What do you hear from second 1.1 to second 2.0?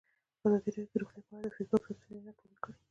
په اړه د فیسبوک